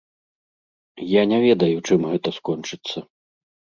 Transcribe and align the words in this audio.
Я 1.11 1.21
не 1.31 1.39
ведаю, 1.45 1.77
чым 1.91 1.99
гэта 2.13 2.29
скончыцца. 2.39 2.97